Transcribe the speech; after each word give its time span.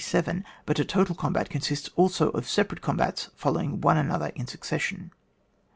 But 0.65 0.79
a 0.79 0.83
total 0.83 1.13
combat 1.13 1.51
consists 1.51 1.91
also 1.95 2.29
of 2.29 2.49
separate 2.49 2.81
combats 2.81 3.29
following 3.35 3.81
one 3.81 3.97
another 3.97 4.31
in 4.33 4.47
succession. 4.47 5.11